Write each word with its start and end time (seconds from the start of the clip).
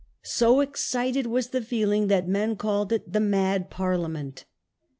So 0.23 0.61
excited 0.61 1.27
was 1.27 1.49
the 1.49 1.61
feeling 1.61 2.07
that 2.07 2.27
men 2.27 2.55
called 2.55 2.91
it 2.91 3.13
the 3.13 3.19
Mad 3.19 3.69
Parliament. 3.69 4.45